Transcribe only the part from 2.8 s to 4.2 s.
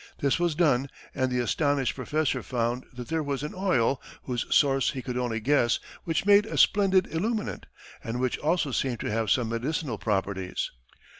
that here was an oil,